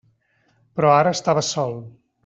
Però 0.79 0.95
ara 0.95 1.13
estava 1.19 1.47
sol. 1.53 1.81